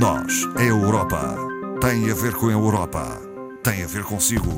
Nós, 0.00 0.48
a 0.56 0.64
Europa, 0.64 1.36
tem 1.78 2.10
a 2.10 2.14
ver 2.14 2.32
com 2.32 2.46
a 2.46 2.52
Europa, 2.52 3.20
tem 3.62 3.84
a 3.84 3.86
ver 3.86 4.02
consigo. 4.02 4.48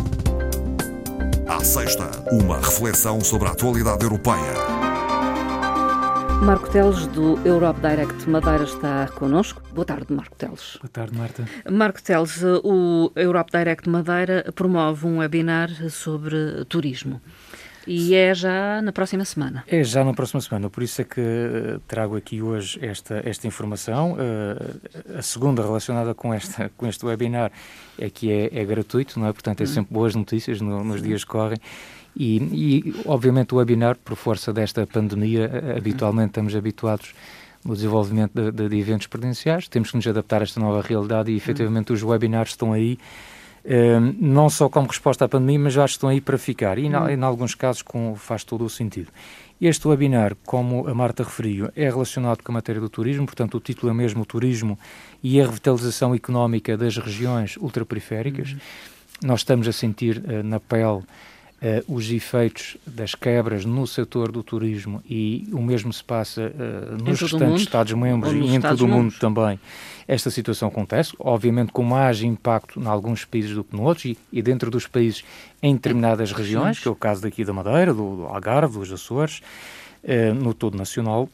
À 1.48 1.58
sexta, 1.64 2.08
uma 2.30 2.58
reflexão 2.58 3.20
sobre 3.20 3.48
a 3.48 3.50
atualidade 3.50 4.04
europeia. 4.04 4.54
Marco 6.44 6.70
Teles, 6.70 7.08
do 7.08 7.40
Europe 7.44 7.80
Direct 7.80 8.30
Madeira, 8.30 8.62
está 8.62 9.08
connosco. 9.16 9.60
Boa 9.74 9.84
tarde, 9.84 10.12
Marco 10.12 10.36
Teles. 10.36 10.78
Boa 10.80 10.88
tarde, 10.88 11.18
Marta. 11.18 11.44
Marco 11.68 12.00
Teles, 12.00 12.40
o 12.62 13.10
Europe 13.16 13.50
Direct 13.50 13.88
Madeira 13.88 14.44
promove 14.54 15.08
um 15.08 15.18
webinar 15.18 15.70
sobre 15.90 16.64
turismo. 16.68 17.20
E 17.86 18.14
é 18.14 18.34
já 18.34 18.80
na 18.82 18.92
próxima 18.92 19.24
semana. 19.24 19.64
É 19.66 19.82
já 19.82 20.04
na 20.04 20.12
próxima 20.14 20.40
semana, 20.40 20.70
por 20.70 20.82
isso 20.82 21.00
é 21.00 21.04
que 21.04 21.20
uh, 21.20 21.80
trago 21.86 22.16
aqui 22.16 22.40
hoje 22.40 22.78
esta, 22.82 23.22
esta 23.24 23.46
informação. 23.46 24.12
Uh, 24.12 25.18
a 25.18 25.22
segunda 25.22 25.62
relacionada 25.62 26.14
com, 26.14 26.32
esta, 26.32 26.70
com 26.76 26.86
este 26.86 27.04
webinar 27.04 27.50
é 27.98 28.08
que 28.08 28.30
é, 28.30 28.50
é 28.52 28.64
gratuito, 28.64 29.18
não 29.18 29.26
é? 29.26 29.32
Portanto, 29.32 29.60
é 29.60 29.64
hum. 29.64 29.66
sempre 29.66 29.92
boas 29.92 30.14
notícias 30.14 30.60
no, 30.60 30.84
nos 30.84 31.02
dias 31.02 31.24
que 31.24 31.30
correm. 31.30 31.58
E, 32.14 32.36
e, 32.36 32.94
obviamente, 33.06 33.54
o 33.54 33.58
webinar, 33.58 33.96
por 33.96 34.16
força 34.16 34.52
desta 34.52 34.86
pandemia, 34.86 35.50
uh, 35.50 35.76
habitualmente 35.76 36.28
estamos 36.28 36.54
habituados 36.54 37.14
no 37.64 37.74
desenvolvimento 37.74 38.32
de, 38.34 38.50
de, 38.50 38.68
de, 38.68 38.76
eventos 38.78 39.06
presenciais, 39.06 39.68
temos 39.68 39.90
que 39.90 39.96
nos 39.96 40.06
adaptar 40.06 40.40
a 40.40 40.44
esta 40.44 40.58
nova 40.58 40.82
realidade 40.82 41.30
e, 41.30 41.36
efetivamente, 41.36 41.92
os 41.92 42.02
webinars 42.02 42.50
estão 42.50 42.72
aí 42.72 42.98
não 44.18 44.50
só 44.50 44.68
como 44.68 44.88
resposta 44.88 45.24
à 45.24 45.28
pandemia, 45.28 45.58
mas 45.58 45.72
já 45.72 45.84
estão 45.84 46.08
aí 46.08 46.20
para 46.20 46.36
ficar. 46.36 46.78
E, 46.78 46.88
hum. 46.88 47.08
em 47.08 47.22
alguns 47.22 47.54
casos, 47.54 47.82
com, 47.82 48.14
faz 48.16 48.44
todo 48.44 48.64
o 48.64 48.70
sentido. 48.70 49.08
Este 49.60 49.86
webinar, 49.86 50.36
como 50.44 50.88
a 50.88 50.94
Marta 50.94 51.22
referiu, 51.22 51.70
é 51.76 51.84
relacionado 51.84 52.42
com 52.42 52.50
a 52.50 52.54
matéria 52.54 52.80
do 52.80 52.88
turismo, 52.88 53.26
portanto, 53.26 53.56
o 53.56 53.60
título 53.60 53.92
é 53.92 53.94
mesmo 53.94 54.22
o 54.22 54.26
turismo 54.26 54.76
e 55.22 55.40
a 55.40 55.46
revitalização 55.46 56.12
económica 56.14 56.76
das 56.76 56.96
regiões 56.96 57.56
ultraperiféricas. 57.56 58.52
Hum. 58.52 58.58
Nós 59.24 59.40
estamos 59.40 59.68
a 59.68 59.72
sentir 59.72 60.18
uh, 60.18 60.42
na 60.42 60.58
pele 60.58 61.02
uh, 61.62 61.94
os 61.94 62.10
efeitos 62.10 62.76
das 62.86 63.14
quebras 63.14 63.64
no 63.64 63.86
setor 63.86 64.32
do 64.32 64.42
turismo 64.42 65.02
e 65.08 65.48
o 65.52 65.62
mesmo 65.62 65.92
se 65.92 66.02
passa 66.02 66.52
uh, 66.52 67.02
nos 67.02 67.20
restantes 67.20 67.62
Estados-membros 67.62 68.32
e 68.32 68.54
em 68.54 68.60
todo 68.60 68.84
o 68.84 68.88
mundo 68.88 69.14
também. 69.18 69.58
Esta 70.06 70.30
situação 70.30 70.68
acontece, 70.68 71.14
obviamente 71.18 71.72
com 71.72 71.82
mais 71.82 72.22
impacto 72.22 72.80
em 72.80 72.86
alguns 72.86 73.24
países 73.24 73.54
do 73.54 73.62
que 73.62 73.76
noutros 73.76 74.04
e, 74.06 74.18
e 74.32 74.42
dentro 74.42 74.70
dos 74.70 74.86
países 74.86 75.24
em 75.62 75.74
determinadas 75.74 76.32
regiões, 76.32 76.80
que 76.80 76.88
é 76.88 76.90
o 76.90 76.96
caso 76.96 77.22
daqui 77.22 77.44
da 77.44 77.52
Madeira, 77.52 77.94
do, 77.94 78.16
do 78.16 78.26
Algarve, 78.26 78.78
dos 78.78 78.92
Açores, 78.92 79.40
uh, 80.02 80.34
no 80.34 80.52
todo 80.52 80.76
nacional, 80.76 81.28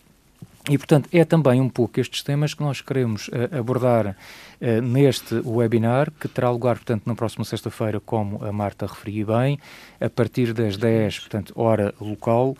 e, 0.69 0.77
portanto, 0.77 1.09
é 1.13 1.25
também 1.25 1.61
um 1.61 1.69
pouco 1.69 1.99
estes 1.99 2.23
temas 2.23 2.53
que 2.53 2.63
nós 2.63 2.83
queremos 2.83 3.29
uh, 3.29 3.59
abordar 3.59 4.09
uh, 4.09 4.83
neste 4.83 5.35
webinar, 5.45 6.11
que 6.11 6.29
terá 6.29 6.51
lugar, 6.51 6.77
portanto, 6.77 7.05
na 7.07 7.15
próxima 7.15 7.45
sexta-feira, 7.45 7.99
como 8.01 8.45
a 8.45 8.53
Marta 8.53 8.87
referiu 8.87 9.29
bem, 9.29 9.59
a 9.99 10.11
partir 10.11 10.53
das 10.53 10.77
10, 10.77 11.21
portanto, 11.21 11.53
hora 11.57 11.95
local. 11.99 12.51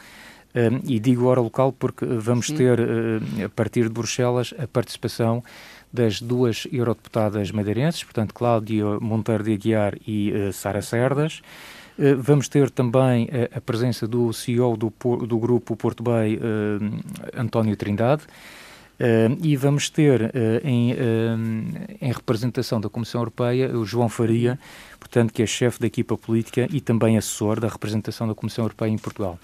Uh, 0.55 0.81
e 0.85 0.99
digo 0.99 1.27
hora 1.27 1.43
local 1.43 1.71
porque 1.71 2.07
vamos 2.07 2.47
Sim. 2.47 2.57
ter, 2.57 2.81
a 3.45 3.49
partir 3.51 3.83
de 3.83 3.91
Bruxelas, 3.91 4.55
a 4.59 4.67
participação 4.67 5.45
das 5.93 6.23
duas 6.23 6.67
eurodeputadas 6.73 7.51
madeirenses, 7.51 8.03
portanto, 8.03 8.33
Cláudia 8.33 8.99
Monteiro 9.01 9.45
de 9.45 9.53
Aguiar 9.53 9.95
e 10.07 10.33
Sara 10.53 10.81
Cerdas. 10.81 11.43
Eh, 11.99 12.15
vamos 12.15 12.49
ter 12.49 12.71
também 12.71 13.29
a, 13.53 13.59
a 13.59 13.61
presença 13.61 14.07
do 14.07 14.33
CEO 14.33 14.77
do, 14.77 14.93
do 15.27 15.39
grupo 15.39 15.77
Porto 15.77 16.03
Bay, 16.03 16.37
uh, 16.37 17.41
António 17.41 17.77
Trindade, 17.77 18.23
e 19.41 19.55
vamos 19.55 19.89
ter 19.89 20.33
em, 20.65 20.93
em, 22.01 22.13
representação 22.13 22.81
da 22.81 22.89
Comissão 22.89 23.21
Europeia 23.21 23.71
o 23.79 23.85
João 23.85 24.09
Faria, 24.09 24.59
portanto, 24.99 25.33
que 25.33 25.41
é 25.41 25.47
chefe 25.47 25.79
da 25.79 25.87
equipa 25.87 26.19
política 26.19 26.67
e 26.69 26.81
também 26.81 27.17
assessor 27.17 27.61
da 27.61 27.69
representação 27.69 28.27
da 28.27 28.35
Comissão 28.35 28.65
Europeia 28.65 28.91
em 28.91 28.99
Portugal. 28.99 29.39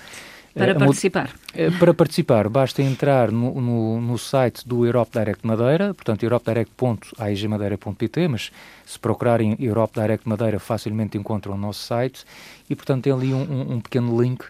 Para 0.54 0.72
uh, 0.72 0.78
participar? 0.78 1.34
Uh, 1.52 1.76
para 1.78 1.92
participar, 1.92 2.48
basta 2.48 2.80
entrar 2.80 3.30
no, 3.32 3.60
no, 3.60 4.00
no, 4.00 4.16
site 4.16 4.66
do 4.66 4.86
Europe 4.86 5.10
Direct 5.12 5.44
Madeira, 5.44 5.92
portanto, 5.92 6.22
europedirect.aigmadeira.pt, 6.22 8.28
mas 8.28 8.52
se 8.86 8.98
procurarem 8.98 9.56
Europe 9.58 10.00
Direct 10.00 10.28
Madeira, 10.28 10.60
facilmente 10.60 11.18
encontram 11.18 11.54
o 11.54 11.58
nosso 11.58 11.84
site 11.84 12.24
e, 12.70 12.76
portanto, 12.76 13.02
tem 13.04 13.12
ali 13.12 13.34
um, 13.34 13.74
um 13.74 13.80
pequeno 13.80 14.22
link 14.22 14.44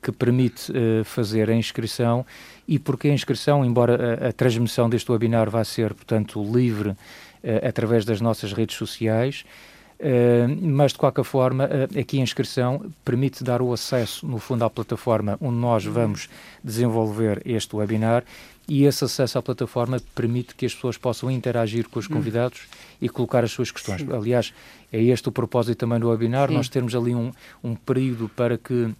que 0.00 0.12
permite 0.12 0.70
uh, 0.70 1.04
fazer 1.04 1.50
a 1.50 1.54
inscrição 1.54 2.24
e 2.66 2.78
porque 2.78 3.08
a 3.08 3.12
inscrição, 3.12 3.64
embora 3.64 4.26
a, 4.26 4.28
a 4.28 4.32
transmissão 4.32 4.88
deste 4.88 5.10
webinar 5.10 5.50
vá 5.50 5.64
ser, 5.64 5.92
portanto, 5.92 6.40
livre 6.40 6.94
através 7.62 8.04
das 8.04 8.20
nossas 8.20 8.52
redes 8.52 8.76
sociais, 8.76 9.44
mas, 10.62 10.92
de 10.92 10.98
qualquer 10.98 11.24
forma, 11.24 11.64
uh, 11.64 11.98
aqui 11.98 12.18
a 12.18 12.22
inscrição 12.22 12.84
permite 13.04 13.42
dar 13.42 13.60
o 13.60 13.72
acesso, 13.72 14.26
no 14.26 14.38
fundo, 14.38 14.64
à 14.64 14.70
plataforma 14.70 15.36
onde 15.40 15.56
nós 15.56 15.84
uhum. 15.86 15.92
vamos 15.92 16.28
desenvolver 16.62 17.42
este 17.44 17.74
webinar 17.74 18.24
e 18.68 18.84
esse 18.84 19.02
acesso 19.02 19.38
à 19.38 19.42
plataforma 19.42 20.00
permite 20.14 20.54
que 20.54 20.66
as 20.66 20.74
pessoas 20.74 20.98
possam 20.98 21.30
interagir 21.30 21.88
com 21.88 21.98
os 21.98 22.06
uhum. 22.06 22.16
convidados 22.16 22.60
e 23.00 23.08
colocar 23.08 23.42
as 23.42 23.50
suas 23.50 23.70
questões. 23.70 24.02
Sim. 24.02 24.12
Aliás, 24.12 24.52
é 24.92 25.02
este 25.02 25.28
o 25.28 25.32
propósito 25.32 25.78
também 25.78 25.98
do 25.98 26.08
webinar, 26.10 26.48
Sim. 26.48 26.54
nós 26.54 26.68
termos 26.68 26.94
ali 26.94 27.14
um, 27.14 27.32
um 27.64 27.74
período 27.74 28.28
para 28.28 28.58
que 28.58 28.90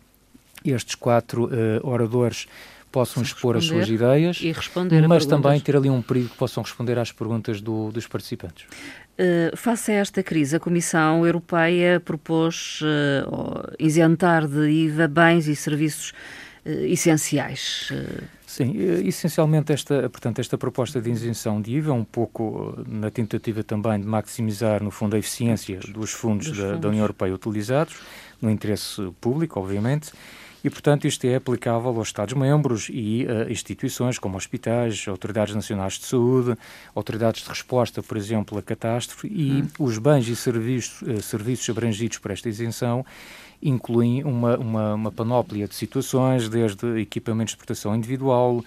estes 0.65 0.95
quatro 0.95 1.45
uh, 1.45 1.51
oradores 1.83 2.49
possam 2.91 3.23
expor 3.23 3.57
as 3.57 3.67
suas 3.67 3.89
ideias, 3.89 4.41
mas 5.07 5.27
também 5.27 5.61
ter 5.61 5.77
ali 5.77 5.91
um 5.91 6.01
período 6.01 6.31
que 6.31 6.37
possam 6.37 6.63
responder 6.63 6.99
às 6.99 7.13
perguntas 7.13 7.61
do, 7.61 7.93
dos 7.93 8.07
participantes. 8.07 8.65
Uh, 9.19 9.57
face 9.57 9.91
a 9.91 9.97
esta 9.97 10.23
crise, 10.23 10.55
a 10.55 10.61
Comissão 10.61 11.27
Europeia 11.27 11.99
propôs 11.99 12.81
uh, 12.83 13.75
isentar 13.77 14.47
de 14.47 14.71
IVA 14.71 15.09
bens 15.09 15.49
e 15.49 15.57
serviços 15.57 16.13
uh, 16.65 16.71
essenciais. 16.85 17.93
Sim, 18.47 18.75
essencialmente 19.05 19.73
esta, 19.73 20.09
portanto, 20.09 20.39
esta 20.39 20.57
proposta 20.57 21.01
de 21.01 21.11
isenção 21.11 21.61
de 21.61 21.73
IVA 21.73 21.91
é 21.91 21.95
um 21.95 22.05
pouco 22.05 22.79
na 22.87 23.11
tentativa 23.11 23.65
também 23.65 24.01
de 24.01 24.07
maximizar, 24.07 24.85
no 24.85 24.93
fundo, 24.93 25.17
a 25.17 25.19
eficiência 25.19 25.81
dos 25.81 26.13
fundos, 26.13 26.47
dos 26.47 26.57
da, 26.57 26.65
fundos. 26.65 26.81
da 26.81 26.89
União 26.89 27.03
Europeia 27.03 27.35
utilizados, 27.35 27.97
no 28.41 28.49
interesse 28.49 29.03
público, 29.21 29.59
obviamente, 29.59 30.13
e, 30.63 30.71
portanto, 30.71 31.07
isto 31.07 31.25
é 31.27 31.37
aplicável 31.37 31.91
aos 31.97 32.09
Estados-membros 32.09 32.89
e 32.91 33.27
uh, 33.27 33.51
instituições 33.51 34.19
como 34.19 34.37
hospitais, 34.37 35.05
autoridades 35.07 35.55
nacionais 35.55 35.95
de 35.95 36.07
saúde, 36.07 36.57
autoridades 36.95 37.43
de 37.43 37.49
resposta, 37.49 38.03
por 38.03 38.17
exemplo, 38.17 38.59
a 38.59 38.63
catástrofe, 38.63 39.29
e 39.29 39.63
hum. 39.63 39.69
os 39.79 39.99
bens 39.99 40.29
e 40.29 40.35
serviços, 40.35 41.03
uh, 41.03 41.23
serviços 41.23 41.69
abrangidos 41.69 42.19
por 42.19 42.31
esta 42.31 42.49
isenção 42.49 43.05
incluem 43.61 44.23
uma, 44.23 44.57
uma, 44.57 44.95
uma 44.95 45.13
panóplia 45.13 45.67
de 45.67 45.75
situações, 45.75 46.49
desde 46.49 47.01
equipamentos 47.01 47.55
de 47.55 47.59
proteção 47.59 47.95
individual, 47.95 48.65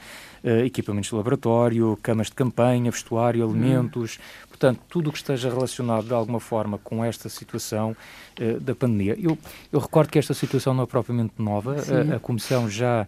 equipamentos 0.66 1.10
de 1.10 1.16
laboratório, 1.16 1.98
camas 2.02 2.28
de 2.28 2.34
campanha, 2.34 2.90
vestuário, 2.90 3.46
hum. 3.46 3.50
alimentos, 3.50 4.18
hum. 4.18 4.48
portanto, 4.50 4.80
tudo 4.90 5.10
o 5.10 5.12
que 5.12 5.18
esteja 5.18 5.50
relacionado 5.50 6.06
de 6.06 6.14
alguma 6.14 6.40
forma 6.40 6.78
com 6.78 7.04
esta 7.04 7.30
situação 7.30 7.96
uh, 8.40 8.60
da 8.60 8.76
pandemia. 8.76 9.18
Eu, 9.20 9.38
eu 9.72 9.80
recordo 9.80 10.10
que 10.10 10.20
esta 10.20 10.34
situação 10.34 10.74
não 10.74 10.84
é 10.84 10.88
propriamente 10.88 11.34
nova, 11.38 11.76
a, 11.76 12.16
a 12.16 12.20
Comissão 12.20 12.70
já 12.70 13.08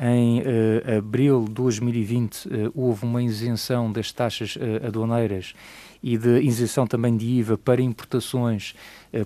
em 0.00 0.40
uh, 0.40 0.98
abril 0.98 1.44
de 1.44 1.54
2020 1.54 2.46
uh, 2.46 2.72
houve 2.74 3.04
uma 3.04 3.22
isenção 3.22 3.90
das 3.90 4.12
taxas 4.12 4.56
aduaneiras 4.86 5.54
e 6.00 6.16
de 6.16 6.40
isenção 6.40 6.86
também 6.86 7.16
de 7.16 7.26
IVA 7.26 7.58
para 7.58 7.82
importações, 7.82 8.72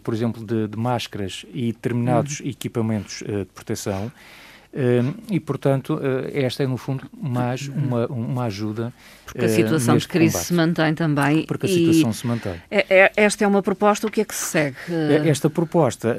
por 0.03 0.15
exemplo, 0.15 0.43
de, 0.43 0.67
de, 0.69 0.79
máscaras 0.79 1.45
e 1.53 1.67
determinados 1.67 2.41
uhum. 2.41 2.49
equipamentos 2.49 3.19
de 3.19 3.45
proteção. 3.55 4.11
Uh, 4.73 5.15
e, 5.31 5.39
portanto, 5.39 5.97
uh, 5.97 6.31
esta 6.33 6.63
é, 6.63 6.67
no 6.67 6.79
fundo, 6.79 7.05
mais 7.21 7.69
uma, 7.69 8.07
uma 8.07 8.45
ajuda. 8.45 8.91
Porque 9.27 9.45
a 9.45 9.49
situação 9.49 9.97
uh, 9.97 9.99
de 9.99 10.09
crise 10.09 10.33
combate. 10.33 10.47
se 10.47 10.55
mantém 10.55 10.95
também. 10.95 11.43
Porque 11.45 11.67
a 11.67 11.69
situação 11.69 12.13
se 12.15 12.27
mantém. 12.27 12.55
É, 12.71 12.87
é, 12.89 13.13
esta 13.17 13.45
é 13.45 13.47
uma 13.47 13.63
proposta, 13.63 14.07
o 14.07 14.11
que 14.11 14.23
é 14.23 14.25
que 14.25 14.35
se 14.35 14.47
segue? 14.47 14.77
É, 14.89 15.29
esta 15.29 15.51
proposta, 15.51 16.17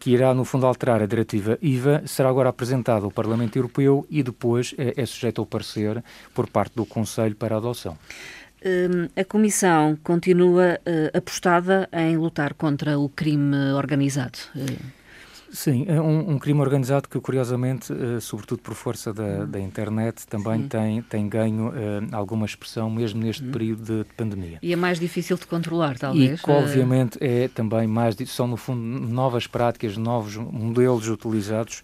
que 0.00 0.10
irá, 0.10 0.34
no 0.34 0.44
fundo, 0.44 0.66
alterar 0.66 1.00
a 1.00 1.06
diretiva 1.06 1.56
IVA, 1.62 2.02
será 2.04 2.28
agora 2.28 2.48
apresentada 2.48 3.04
ao 3.04 3.10
Parlamento 3.10 3.56
Europeu 3.56 4.04
e 4.10 4.22
depois 4.22 4.74
é, 4.76 5.06
sujeita 5.06 5.40
ao 5.40 5.46
parecer 5.46 6.02
por 6.34 6.48
parte 6.48 6.74
do 6.74 6.84
Conselho 6.84 7.36
para 7.36 7.54
a 7.54 7.58
adoção. 7.58 7.96
Hum, 8.64 9.08
a 9.16 9.24
Comissão 9.24 9.96
continua 10.02 10.80
apostada 11.14 11.88
em 11.92 12.16
lutar 12.16 12.54
contra 12.54 12.98
o 12.98 13.08
crime 13.08 13.72
organizado. 13.74 14.38
Sim, 15.52 15.84
é 15.86 16.00
um, 16.00 16.30
um, 16.30 16.38
crime 16.38 16.60
organizado 16.60 17.06
que, 17.06 17.20
curiosamente, 17.20 17.92
uh, 17.92 18.18
sobretudo 18.22 18.62
por 18.62 18.72
força 18.74 19.12
da, 19.12 19.22
uhum. 19.22 19.50
da 19.50 19.60
internet, 19.60 20.26
também 20.26 20.66
tem, 20.66 21.02
tem 21.02 21.28
ganho 21.28 21.68
uh, 21.68 21.72
alguma 22.10 22.46
expressão, 22.46 22.88
mesmo 22.88 23.20
neste 23.20 23.44
uhum. 23.44 23.52
período 23.52 23.82
de, 23.84 23.98
de, 23.98 24.14
pandemia. 24.16 24.58
E 24.62 24.72
é 24.72 24.76
mais 24.76 24.98
difícil 24.98 25.36
de 25.36 25.46
controlar, 25.46 25.98
talvez? 25.98 26.40
E 26.40 26.42
que, 26.42 26.50
obviamente, 26.50 27.18
é 27.20 27.48
também 27.48 27.86
mais. 27.86 28.16
São, 28.28 28.46
no 28.46 28.56
fundo, 28.56 28.80
novas 28.80 29.46
práticas, 29.46 29.98
novos 29.98 30.38
modelos 30.38 31.06
utilizados 31.06 31.82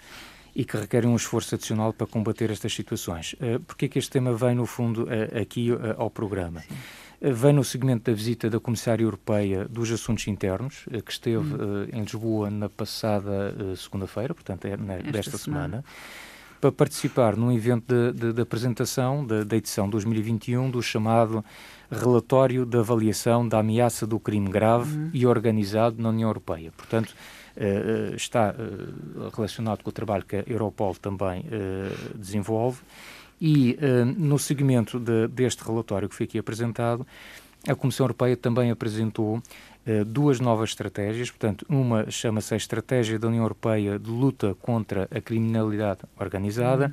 e 0.56 0.65
que 0.65 0.75
requerem 0.79 1.11
um 1.11 1.17
esforço 1.17 1.55
adicional 1.55 1.93
para 1.93 2.06
combater 2.06 2.50
estas 2.50 2.73
situações. 2.73 3.35
Uh, 3.35 3.61
Porquê 3.61 3.85
é 3.85 3.88
que 3.88 3.99
este 3.99 4.11
tema 4.11 4.32
vem, 4.32 4.55
no 4.55 4.65
fundo, 4.65 5.06
aqui 5.38 5.69
ao 5.99 6.09
programa? 6.09 6.61
Sim. 6.62 6.75
Vem 7.20 7.53
no 7.53 7.65
segmento 7.65 8.11
da 8.11 8.17
visita 8.17 8.49
da 8.49 8.61
Comissária 8.61 9.03
Europeia 9.03 9.67
dos 9.67 9.91
Assuntos 9.91 10.26
Internos, 10.29 10.85
que 11.05 11.12
esteve 11.12 11.38
hum. 11.38 11.87
em 11.93 12.03
Lisboa 12.03 12.50
na 12.50 12.69
passada 12.69 13.55
segunda-feira, 13.76 14.35
portanto, 14.35 14.65
é 14.67 14.76
na, 14.76 14.97
desta 14.99 15.37
semana. 15.37 15.82
semana 15.82 15.85
para 16.61 16.73
participar 16.73 17.37
num 17.37 17.53
evento 17.53 17.85
de, 17.87 18.12
de, 18.12 18.32
de 18.32 18.43
apresentação 18.43 19.25
da 19.25 19.56
edição 19.56 19.88
2021 19.88 20.70
do 20.70 20.82
chamado 20.82 21.44
Relatório 21.91 22.67
de 22.67 22.79
Avaliação 22.79 23.47
da 23.47 23.61
Ameaça 23.61 24.06
do 24.06 24.19
Crime 24.19 24.50
Grave 24.50 24.97
uhum. 24.97 25.11
e 25.12 25.25
Organizado 25.25 26.03
na 26.03 26.09
União 26.09 26.29
Europeia. 26.29 26.73
Portanto, 26.76 27.15
está 28.17 28.55
relacionado 29.35 29.82
com 29.82 29.91
o 29.91 29.93
trabalho 29.93 30.25
que 30.25 30.37
a 30.37 30.44
Europol 30.47 30.94
também 30.94 31.44
desenvolve 32.15 32.81
e 33.40 33.79
no 34.17 34.38
segmento 34.38 34.99
de, 34.99 35.29
deste 35.29 35.62
relatório 35.64 36.08
que 36.08 36.14
foi 36.14 36.25
aqui 36.25 36.38
apresentado, 36.38 37.06
a 37.67 37.75
Comissão 37.75 38.05
Europeia 38.05 38.37
também 38.37 38.70
apresentou 38.70 39.43
eh, 39.88 40.05
duas 40.05 40.38
novas 40.38 40.70
estratégias. 40.70 41.31
Portanto, 41.31 41.64
uma 41.69 42.11
chama-se 42.11 42.52
a 42.55 42.56
Estratégia 42.56 43.19
da 43.19 43.26
União 43.26 43.43
Europeia 43.43 43.99
de 43.99 44.11
Luta 44.11 44.55
contra 44.61 45.08
a 45.11 45.20
Criminalidade 45.20 46.00
Organizada. 46.19 46.87
Uhum. 46.87 46.93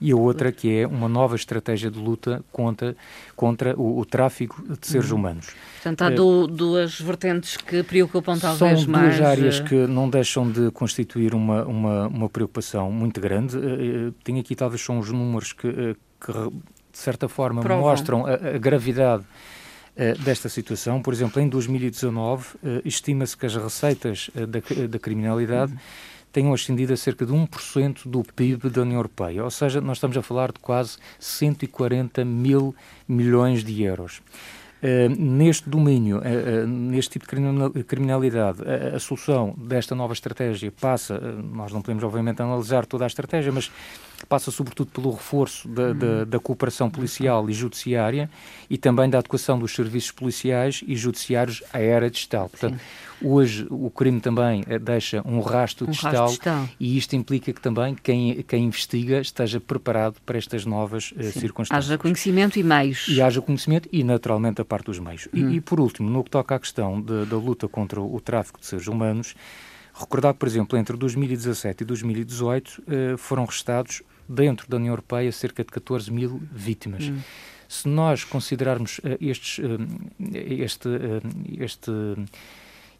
E 0.00 0.12
a 0.12 0.16
outra 0.16 0.50
que 0.50 0.80
é 0.80 0.86
uma 0.86 1.08
nova 1.08 1.36
estratégia 1.36 1.90
de 1.90 1.98
luta 1.98 2.42
contra, 2.50 2.96
contra 3.36 3.78
o, 3.78 3.98
o 3.98 4.04
tráfico 4.04 4.62
de 4.62 4.86
seres 4.86 5.10
uhum. 5.10 5.18
humanos. 5.18 5.48
Portanto, 5.74 6.02
há 6.02 6.10
do, 6.10 6.46
duas 6.46 7.00
vertentes 7.00 7.56
que 7.56 7.82
preocupam 7.82 8.38
talvez 8.38 8.80
são 8.80 8.90
mais. 8.90 9.16
São 9.16 9.24
duas 9.24 9.30
áreas 9.30 9.58
uh... 9.60 9.64
que 9.64 9.86
não 9.86 10.08
deixam 10.08 10.50
de 10.50 10.70
constituir 10.70 11.34
uma, 11.34 11.64
uma, 11.64 12.06
uma 12.08 12.28
preocupação 12.28 12.90
muito 12.90 13.20
grande. 13.20 13.56
Uh, 13.56 14.12
tenho 14.24 14.40
aqui 14.40 14.54
talvez 14.54 14.80
são 14.80 14.98
os 14.98 15.10
números 15.10 15.52
que, 15.52 15.96
que 16.20 16.32
de 16.92 16.98
certa 16.98 17.28
forma, 17.28 17.60
Provam. 17.62 17.82
mostram 17.82 18.26
a, 18.26 18.32
a 18.32 18.58
gravidade 18.58 19.24
eh, 19.96 20.14
desta 20.14 20.48
situação. 20.48 21.02
Por 21.02 21.12
exemplo, 21.12 21.42
em 21.42 21.48
2019, 21.48 22.46
eh, 22.62 22.82
estima-se 22.84 23.36
que 23.36 23.46
as 23.46 23.54
receitas 23.56 24.30
eh, 24.34 24.46
da, 24.46 24.60
da 24.88 24.98
criminalidade 24.98 25.72
uhum. 25.72 25.78
Tenham 26.32 26.52
ascendido 26.52 26.92
a 26.92 26.96
cerca 26.96 27.26
de 27.26 27.32
1% 27.32 28.06
do 28.06 28.22
PIB 28.22 28.70
da 28.70 28.82
União 28.82 28.98
Europeia. 28.98 29.44
Ou 29.44 29.50
seja, 29.50 29.80
nós 29.80 29.96
estamos 29.96 30.16
a 30.16 30.22
falar 30.22 30.52
de 30.52 30.58
quase 30.60 30.98
140 31.18 32.24
mil 32.24 32.74
milhões 33.06 33.64
de 33.64 33.82
euros. 33.82 34.22
Uh, 34.82 35.10
neste 35.14 35.68
domínio, 35.68 36.18
uh, 36.18 36.20
uh, 36.20 36.66
neste 36.66 37.18
tipo 37.18 37.26
de 37.26 37.84
criminalidade, 37.84 38.62
a 38.94 38.98
solução 38.98 39.54
desta 39.58 39.94
nova 39.94 40.14
estratégia 40.14 40.72
passa, 40.72 41.20
nós 41.20 41.70
não 41.70 41.82
podemos 41.82 42.02
obviamente 42.02 42.40
analisar 42.40 42.86
toda 42.86 43.04
a 43.04 43.06
estratégia, 43.06 43.52
mas 43.52 43.70
passa 44.26 44.50
sobretudo 44.50 44.90
pelo 44.90 45.10
reforço 45.10 45.68
da, 45.68 45.92
da, 45.92 46.06
uhum. 46.06 46.26
da, 46.26 46.38
cooperação 46.38 46.90
policial 46.90 47.48
e 47.48 47.52
judiciária 47.52 48.30
e 48.68 48.76
também 48.76 49.08
da 49.08 49.18
adequação 49.18 49.58
dos 49.58 49.74
serviços 49.74 50.10
policiais 50.10 50.82
e 50.86 50.94
judiciários 50.96 51.62
à 51.72 51.78
era 51.78 52.10
digital. 52.10 52.48
Portanto, 52.48 52.78
Sim. 52.78 53.26
hoje 53.26 53.66
o 53.70 53.90
crime 53.90 54.20
também 54.20 54.64
eh, 54.68 54.78
deixa 54.78 55.22
um 55.26 55.40
rastro, 55.40 55.86
um 55.86 55.90
digital, 55.90 56.26
rastro 56.26 56.28
digital, 56.28 56.68
e 56.78 56.96
isto 56.96 57.14
implica 57.16 57.52
que 57.52 57.60
também 57.60 57.94
quem, 57.94 58.42
quem 58.42 58.64
investiga 58.64 59.20
esteja 59.20 59.60
preparado 59.60 60.16
para 60.24 60.38
estas 60.38 60.64
novas 60.64 61.12
uh, 61.12 61.22
circunstâncias. 61.32 61.86
Haja 61.86 61.98
conhecimento 61.98 62.58
e 62.58 62.62
meios. 62.62 63.06
E 63.08 63.20
haja 63.20 63.40
conhecimento 63.40 63.88
e, 63.92 64.04
naturalmente, 64.04 64.60
a 64.60 64.64
parte 64.64 64.86
dos 64.86 64.98
meios. 64.98 65.28
E, 65.32 65.44
hum. 65.44 65.50
e, 65.52 65.60
por 65.60 65.80
último, 65.80 66.10
no 66.10 66.22
que 66.22 66.30
toca 66.30 66.54
à 66.54 66.58
questão 66.58 67.00
de, 67.00 67.24
da 67.26 67.36
luta 67.36 67.68
contra 67.68 68.00
o, 68.00 68.20
tráfico 68.20 68.60
de 68.60 68.66
seres 68.66 68.86
humanos, 68.86 69.34
Recordar, 69.92 70.34
por 70.34 70.48
exemplo, 70.48 70.78
entre 70.78 70.96
2017 70.96 71.82
e 71.82 71.84
2018 71.84 72.82
eh, 72.86 73.16
foram 73.18 73.44
restados 73.44 74.02
dentro 74.30 74.68
da 74.68 74.76
União 74.76 74.92
Europeia 74.92 75.32
cerca 75.32 75.64
de 75.64 75.70
14 75.70 76.10
mil 76.12 76.40
vítimas. 76.52 77.08
Hum. 77.08 77.18
Se 77.68 77.88
nós 77.88 78.24
considerarmos 78.24 78.98
uh, 78.98 79.16
estes, 79.20 79.58
uh, 79.58 79.78
este, 80.18 80.88
uh, 80.88 81.22
este, 81.58 81.90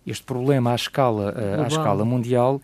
este 0.07 0.25
problema 0.25 0.73
à 0.73 0.75
escala, 0.75 1.35
à 1.65 1.67
escala 1.69 2.05
mundial, 2.05 2.61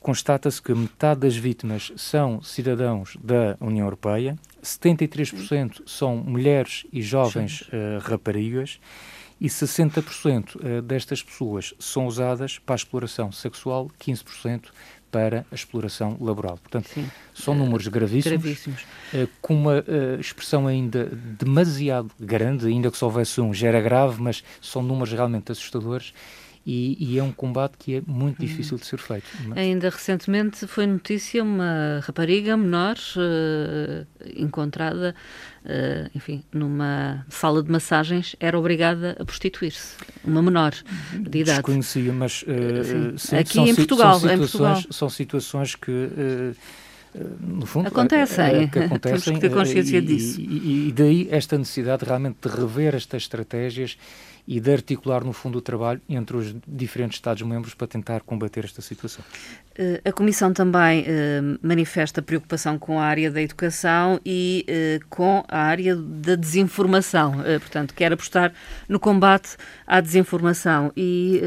constata-se 0.00 0.60
que 0.60 0.74
metade 0.74 1.20
das 1.20 1.36
vítimas 1.36 1.92
são 1.96 2.42
cidadãos 2.42 3.16
da 3.22 3.56
União 3.60 3.86
Europeia, 3.86 4.36
73% 4.62 5.82
são 5.86 6.16
mulheres 6.16 6.86
e 6.92 7.02
jovens 7.02 7.68
raparigas 8.00 8.80
e 9.40 9.48
60% 9.48 10.80
destas 10.82 11.22
pessoas 11.22 11.74
são 11.78 12.06
usadas 12.06 12.58
para 12.58 12.74
a 12.74 12.76
exploração 12.76 13.30
sexual, 13.30 13.90
15% 14.00 14.70
para 15.10 15.46
a 15.50 15.54
exploração 15.54 16.16
laboral. 16.20 16.58
Portanto, 16.58 16.88
Sim. 16.88 17.08
são 17.34 17.54
números 17.54 17.86
uh, 17.86 17.90
gravíssimos, 17.90 18.42
gravíssimos. 18.42 18.82
Uh, 19.12 19.28
com 19.40 19.54
uma 19.54 19.78
uh, 19.78 20.20
expressão 20.20 20.66
ainda 20.66 21.06
demasiado 21.06 22.10
grande, 22.18 22.66
ainda 22.66 22.90
que 22.90 22.96
só 22.96 23.06
houvesse 23.06 23.40
um, 23.40 23.52
já 23.52 23.68
era 23.68 23.80
grave, 23.80 24.20
mas 24.20 24.44
são 24.60 24.82
números 24.82 25.12
realmente 25.12 25.52
assustadores 25.52 26.12
e, 26.70 26.98
e, 27.00 27.18
é 27.18 27.22
um 27.22 27.32
combate 27.32 27.78
que 27.78 27.94
é 27.94 28.02
muito 28.06 28.38
difícil 28.38 28.76
de 28.76 28.84
ser 28.84 28.98
feito. 28.98 29.24
Mas... 29.46 29.56
Ainda 29.56 29.88
recentemente 29.88 30.66
foi 30.66 30.86
notícia 30.86 31.42
uma 31.42 32.00
rapariga 32.02 32.58
menor 32.58 32.96
uh, 33.16 34.06
encontrada, 34.36 35.14
uh, 35.64 36.10
enfim, 36.14 36.44
numa 36.52 37.24
sala 37.30 37.62
de 37.62 37.72
massagens, 37.72 38.36
era 38.38 38.58
obrigada 38.58 39.16
a 39.18 39.24
prostituir-se. 39.24 39.96
Uma 40.22 40.42
menor 40.42 40.74
de 41.14 41.38
idade. 41.38 41.56
Desconhecia, 41.56 42.12
mas 42.12 42.42
uh, 42.42 43.16
sim, 43.18 43.36
aqui 43.36 43.60
em 43.60 43.74
Portugal, 43.74 44.20
são 44.20 44.30
em 44.30 44.36
Portugal. 44.36 44.82
São 44.90 45.08
situações 45.08 45.74
que 45.74 46.54
no 47.40 47.64
fundo, 47.64 47.88
acontecem. 47.88 48.44
É, 48.44 48.62
é, 48.64 48.66
que 48.66 48.78
acontecem 48.78 49.20
Temos 49.24 49.40
que 49.40 49.48
ter 49.48 49.50
consciência 49.50 49.96
e, 49.96 50.00
disso. 50.02 50.38
E, 50.38 50.88
e, 50.88 50.92
daí 50.92 51.28
esta 51.30 51.56
necessidade 51.56 52.04
realmente 52.04 52.36
de 52.46 52.54
rever 52.54 52.94
estas 52.94 53.22
estratégias 53.22 53.96
e 54.48 54.58
de 54.60 54.72
articular, 54.72 55.22
no 55.22 55.34
fundo, 55.34 55.58
o 55.58 55.60
trabalho 55.60 56.00
entre 56.08 56.34
os 56.34 56.56
diferentes 56.66 57.18
Estados-membros 57.18 57.74
para 57.74 57.86
tentar 57.86 58.22
combater 58.22 58.64
esta 58.64 58.80
situação. 58.80 59.22
Eh, 59.76 60.00
a 60.02 60.10
Comissão 60.10 60.54
também 60.54 61.04
eh, 61.06 61.42
manifesta 61.60 62.22
preocupação 62.22 62.78
com 62.78 62.98
a 62.98 63.04
área 63.04 63.30
da 63.30 63.42
educação 63.42 64.18
e 64.24 64.64
eh, 64.66 65.00
com 65.10 65.44
a 65.46 65.58
área 65.58 65.94
da 65.94 66.34
desinformação. 66.34 67.34
Portanto, 67.60 67.92
quer 67.92 68.10
apostar 68.10 68.54
no 68.88 68.98
combate 68.98 69.58
à 69.86 70.00
desinformação 70.00 70.90
e 70.96 71.42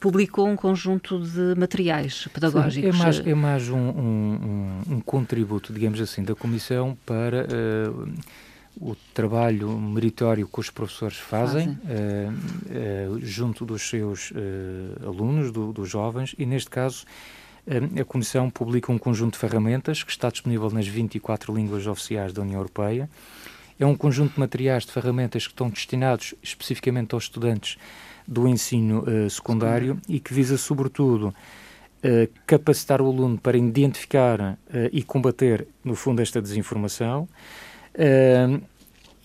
publicou 0.00 0.48
um 0.48 0.56
conjunto 0.56 1.20
de 1.20 1.54
materiais 1.56 2.28
pedagógicos. 2.34 2.92
Sim, 2.92 3.00
é 3.00 3.04
mais, 3.04 3.26
é 3.26 3.34
mais 3.34 3.68
um, 3.68 3.78
um, 3.78 4.80
um, 4.90 5.00
contributo, 5.00 5.72
digamos 5.72 6.00
assim, 6.00 6.24
da 6.24 6.34
Comissão 6.34 6.98
para 7.06 7.46
uh, 7.46 8.12
o 8.80 8.96
trabalho 9.12 9.70
meritório 9.78 10.46
que 10.46 10.60
os 10.60 10.70
professores 10.70 11.18
fazem, 11.18 11.68
uh, 11.68 13.14
uh, 13.14 13.20
junto 13.20 13.64
dos 13.64 13.88
seus 13.88 14.30
uh, 14.30 14.34
alunos, 15.06 15.50
do, 15.50 15.72
dos 15.72 15.88
jovens, 15.88 16.34
e 16.38 16.46
neste 16.46 16.70
caso 16.70 17.04
a 17.96 18.04
Comissão 18.04 18.50
publica 18.50 18.90
um 18.90 18.98
conjunto 18.98 19.34
de 19.34 19.38
ferramentas 19.38 20.02
que 20.02 20.10
está 20.10 20.28
disponível 20.28 20.68
nas 20.70 20.88
24 20.88 21.54
línguas 21.54 21.86
oficiais 21.86 22.32
da 22.32 22.42
União 22.42 22.58
Europeia. 22.58 23.08
É 23.78 23.86
um 23.86 23.94
conjunto 23.94 24.34
de 24.34 24.40
materiais 24.40 24.84
de 24.84 24.90
ferramentas 24.90 25.46
que 25.46 25.52
estão 25.52 25.70
destinados 25.70 26.34
especificamente 26.42 27.14
aos 27.14 27.22
estudantes 27.22 27.78
do 28.26 28.48
ensino 28.48 29.04
secundário 29.30 29.96
e 30.08 30.18
que 30.18 30.34
visa, 30.34 30.58
sobretudo, 30.58 31.32
capacitar 32.48 33.00
o 33.00 33.06
aluno 33.06 33.38
para 33.38 33.56
identificar 33.56 34.58
e 34.90 35.00
combater, 35.04 35.64
no 35.84 35.94
fundo, 35.94 36.20
esta 36.20 36.42
desinformação. 36.42 37.28
Uh, 37.94 38.62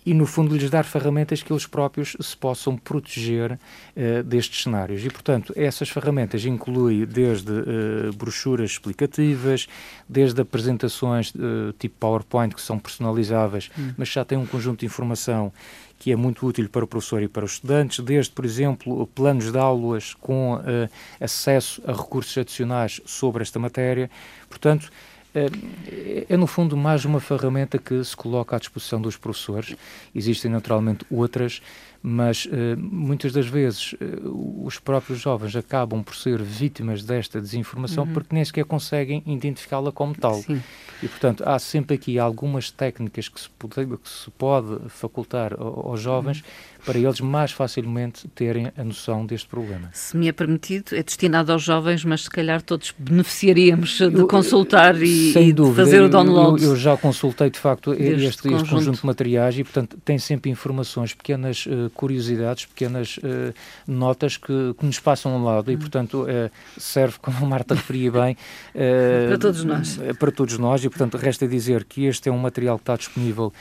e, 0.07 0.13
no 0.13 0.25
fundo, 0.25 0.55
lhes 0.55 0.69
dar 0.69 0.85
ferramentas 0.85 1.43
que 1.43 1.51
eles 1.51 1.65
próprios 1.65 2.15
se 2.17 2.37
possam 2.37 2.77
proteger 2.77 3.51
uh, 3.51 4.23
destes 4.23 4.63
cenários. 4.63 5.03
E, 5.03 5.09
portanto, 5.09 5.51
essas 5.53 5.89
ferramentas 5.89 6.45
incluem 6.45 7.05
desde 7.05 7.51
uh, 7.51 8.13
brochuras 8.15 8.71
explicativas, 8.71 9.67
desde 10.07 10.39
apresentações 10.39 11.33
uh, 11.35 11.73
tipo 11.77 11.93
PowerPoint 11.99 12.55
que 12.55 12.61
são 12.61 12.79
personalizáveis, 12.79 13.69
hum. 13.77 13.91
mas 13.97 14.07
já 14.07 14.23
têm 14.23 14.37
um 14.37 14.45
conjunto 14.45 14.79
de 14.79 14.85
informação 14.85 15.51
que 15.99 16.09
é 16.09 16.15
muito 16.15 16.47
útil 16.47 16.69
para 16.69 16.85
o 16.85 16.87
professor 16.87 17.21
e 17.21 17.27
para 17.27 17.43
os 17.43 17.53
estudantes, 17.53 17.99
desde, 17.99 18.31
por 18.31 18.45
exemplo, 18.45 19.05
planos 19.07 19.51
de 19.51 19.57
aulas 19.57 20.13
com 20.13 20.61
acesso 21.19 21.81
a 21.87 21.91
recursos 21.91 22.37
adicionais 22.37 23.01
sobre 23.03 23.41
esta 23.41 23.57
matéria. 23.57 24.07
Portanto, 24.47 24.91
é, 25.35 26.25
é, 26.29 26.37
no 26.37 26.47
fundo, 26.47 26.75
mais 26.75 27.05
uma 27.05 27.19
ferramenta 27.19 27.77
que 27.77 28.03
se 28.03 28.15
coloca 28.15 28.55
à 28.55 28.59
disposição 28.59 29.01
dos 29.01 29.17
professores. 29.17 29.75
Existem, 30.13 30.49
naturalmente, 30.49 31.05
outras, 31.11 31.61
mas 32.01 32.45
uh, 32.45 32.49
muitas 32.77 33.33
das 33.33 33.47
vezes 33.47 33.93
uh, 33.93 34.65
os 34.65 34.79
próprios 34.79 35.19
jovens 35.19 35.55
acabam 35.55 36.03
por 36.03 36.15
ser 36.15 36.41
vítimas 36.41 37.03
desta 37.03 37.41
desinformação 37.41 38.05
uhum. 38.05 38.13
porque 38.13 38.33
nem 38.33 38.43
sequer 38.43 38.65
conseguem 38.65 39.21
identificá-la 39.25 39.91
como 39.91 40.15
tal. 40.15 40.35
Sim. 40.35 40.61
E, 41.01 41.07
portanto, 41.07 41.43
há 41.45 41.59
sempre 41.59 41.95
aqui 41.95 42.17
algumas 42.17 42.71
técnicas 42.71 43.29
que 43.29 43.39
se 43.39 43.49
pode, 43.49 43.85
que 43.97 44.09
se 44.09 44.31
pode 44.31 44.89
facultar 44.89 45.53
aos 45.59 46.01
jovens 46.01 46.39
uhum. 46.39 46.85
para 46.85 46.97
eles 46.97 47.19
mais 47.19 47.51
facilmente 47.51 48.27
terem 48.29 48.71
a 48.75 48.83
noção 48.83 49.25
deste 49.25 49.47
problema. 49.47 49.89
Se 49.93 50.17
me 50.17 50.27
é 50.27 50.31
permitido, 50.31 50.95
é 50.95 51.03
destinado 51.03 51.51
aos 51.51 51.61
jovens, 51.61 52.03
mas 52.03 52.23
se 52.23 52.29
calhar 52.29 52.61
todos 52.61 52.93
beneficiaríamos 52.97 53.97
de 53.97 54.25
consultar 54.25 54.99
e 55.01 55.17
e, 55.35 55.51
e 55.51 55.75
fazer 55.75 56.01
o 56.01 56.09
download. 56.09 56.63
Eu, 56.63 56.71
eu, 56.71 56.75
já 56.75 56.95
consultei, 56.97 57.49
de 57.49 57.59
facto, 57.59 57.93
este, 57.93 58.25
este, 58.25 58.41
conjunto. 58.43 58.63
este, 58.63 58.75
conjunto. 58.75 58.99
de 59.01 59.05
materiais 59.05 59.59
e, 59.59 59.63
portanto, 59.63 59.97
tem 60.03 60.17
sempre 60.17 60.49
informações, 60.49 61.13
pequenas 61.13 61.65
uh, 61.65 61.86
curiosidades, 61.89 62.65
pequenas 62.65 63.17
uh, 63.17 63.53
notas 63.87 64.37
que, 64.37 64.73
que, 64.77 64.85
nos 64.85 64.99
passam 64.99 65.33
ao 65.33 65.41
lado 65.41 65.71
e, 65.71 65.75
hum. 65.75 65.79
portanto, 65.79 66.23
uh, 66.23 66.51
serve, 66.79 67.17
como 67.19 67.37
a 67.45 67.49
Marta 67.49 67.75
referia 67.75 68.11
bem, 68.11 68.37
para 69.27 69.37
todos 69.37 69.63
nós. 69.63 69.99
Para 70.19 70.31
todos 70.31 70.57
nós 70.57 70.83
e, 70.83 70.89
portanto, 70.89 71.17
resta 71.17 71.47
dizer 71.47 71.83
que 71.83 72.05
este 72.05 72.29
é 72.29 72.31
um 72.31 72.37
material 72.37 72.77
que 72.77 72.83
está 72.83 72.95
disponível 72.95 73.53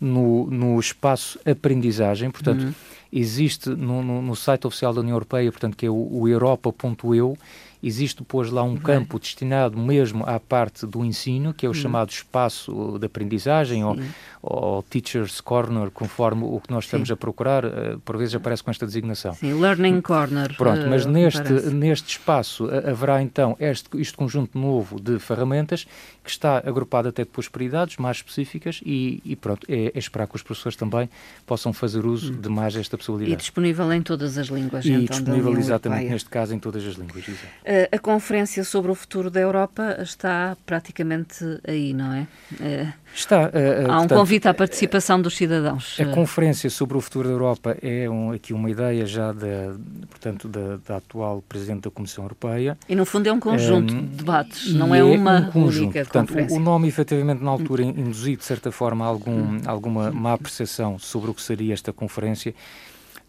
no, 0.00 0.46
no 0.46 0.80
espaço 0.80 1.38
aprendizagem, 1.44 2.30
portanto, 2.30 2.62
uhum. 2.62 2.74
existe 3.12 3.68
no, 3.68 4.02
no, 4.02 4.22
no, 4.22 4.34
site 4.34 4.66
oficial 4.66 4.94
da 4.94 5.00
União 5.00 5.14
Europeia, 5.14 5.50
portanto, 5.52 5.76
que 5.76 5.84
é 5.84 5.90
o, 5.90 5.94
o 5.94 6.26
europa.eu, 6.26 7.36
Existe 7.82 8.18
depois 8.18 8.50
lá 8.50 8.62
um 8.62 8.76
campo 8.76 9.18
destinado 9.18 9.78
mesmo 9.78 10.24
à 10.26 10.38
parte 10.38 10.86
do 10.86 11.04
ensino, 11.04 11.54
que 11.54 11.64
é 11.64 11.68
o 11.68 11.72
hum. 11.72 11.74
chamado 11.74 12.10
espaço 12.10 12.98
de 12.98 13.06
aprendizagem 13.06 13.84
ou, 13.84 13.96
ou, 14.42 14.82
Teacher's 14.82 15.40
Corner, 15.40 15.90
conforme 15.90 16.44
o 16.44 16.60
que 16.60 16.70
nós 16.70 16.84
estamos 16.84 17.08
Sim. 17.08 17.14
a 17.14 17.16
procurar, 17.16 17.64
uh, 17.64 17.98
por 18.04 18.16
vezes 18.18 18.34
aparece 18.34 18.62
com 18.62 18.70
esta 18.70 18.86
designação. 18.86 19.34
Sim, 19.34 19.54
Learning 19.54 20.00
Corner. 20.00 20.54
Pronto, 20.56 20.86
mas 20.88 21.06
uh, 21.06 21.10
neste, 21.10 21.52
neste 21.70 22.10
espaço 22.10 22.66
uh, 22.66 22.90
haverá 22.90 23.22
então 23.22 23.56
este, 23.58 23.88
este 23.98 24.14
conjunto 24.14 24.58
novo 24.58 25.00
de 25.00 25.18
ferramentas 25.18 25.86
que 26.22 26.30
está 26.30 26.58
agrupado 26.58 27.08
até 27.08 27.24
depois 27.24 27.48
por 27.48 27.62
idades 27.62 27.96
mais 27.96 28.18
específicas 28.18 28.80
e, 28.84 29.22
e 29.24 29.34
pronto, 29.34 29.66
é, 29.68 29.86
é, 29.94 29.98
esperar 29.98 30.26
que 30.26 30.36
os 30.36 30.42
professores 30.42 30.76
também 30.76 31.08
possam 31.46 31.72
fazer 31.72 32.04
uso 32.04 32.32
hum. 32.32 32.40
de 32.40 32.48
mais 32.48 32.76
esta 32.76 32.96
possibilidade. 32.98 33.32
E 33.32 33.36
disponível 33.36 33.90
em 33.92 34.02
todas 34.02 34.36
as 34.36 34.48
línguas. 34.48 34.84
E 34.84 34.92
então, 34.92 35.16
disponível 35.16 35.56
exatamente 35.56 36.10
neste 36.10 36.28
caso 36.28 36.54
em 36.54 36.58
todas 36.58 36.86
as 36.86 36.94
línguas. 36.94 37.26
Exatamente. 37.26 37.69
Eh, 37.72 37.88
a 37.92 37.98
Conferência 38.00 38.64
sobre 38.64 38.90
o 38.90 38.96
Futuro 38.96 39.30
da 39.30 39.38
Europa 39.38 39.96
está 40.02 40.56
praticamente 40.66 41.44
aí, 41.64 41.94
não 41.94 42.12
é? 42.12 42.26
Eh, 42.60 42.92
está. 43.14 43.42
Uh, 43.42 43.48
Há 43.88 43.94
um 43.94 43.98
portanto, 43.98 44.18
convite 44.18 44.48
à 44.48 44.54
participação 44.54 45.22
dos 45.22 45.36
cidadãos. 45.36 45.96
A 46.00 46.06
Conferência 46.06 46.68
sobre 46.68 46.96
o 46.98 47.00
Futuro 47.00 47.28
da 47.28 47.34
Europa 47.34 47.76
é 47.80 48.10
um, 48.10 48.32
aqui 48.32 48.52
uma 48.52 48.68
ideia 48.68 49.06
já 49.06 49.30
da, 49.30 49.76
portanto, 50.08 50.48
da, 50.48 50.78
da, 50.84 50.96
atual 50.96 51.44
Presidente 51.48 51.82
da 51.82 51.92
Comissão 51.92 52.24
Europeia. 52.24 52.76
E, 52.88 52.96
no 52.96 53.06
fundo, 53.06 53.28
é 53.28 53.32
um 53.32 53.38
conjunto 53.38 53.94
um, 53.94 54.04
de 54.04 54.16
debates, 54.16 54.74
não 54.74 54.92
é 54.92 55.04
uma 55.04 55.38
um 55.38 55.52
conjunto. 55.52 55.84
única 55.84 56.00
portanto, 56.00 56.26
conferência. 56.30 56.56
O, 56.56 56.60
o 56.60 56.64
nome, 56.64 56.88
efetivamente, 56.88 57.40
na 57.40 57.52
altura, 57.52 57.84
induziu, 57.84 58.36
de 58.36 58.44
certa 58.44 58.72
forma, 58.72 59.06
algum, 59.06 59.60
alguma 59.64 60.10
má 60.10 60.36
percepção 60.36 60.98
sobre 60.98 61.30
o 61.30 61.34
que 61.34 61.42
seria 61.42 61.72
esta 61.72 61.92
conferência 61.92 62.52